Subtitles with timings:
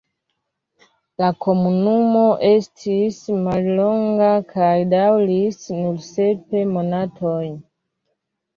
[1.23, 7.57] La komunumo estis mallonga kaj daŭris nur sep monatojn.